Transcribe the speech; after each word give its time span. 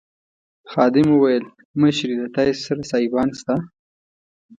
خادم 0.71 1.07
وویل 1.11 1.45
مشرې 1.81 2.15
له 2.21 2.27
تاسي 2.35 2.59
سره 2.67 2.81
سایبان 2.91 3.29
شته. 3.39 3.55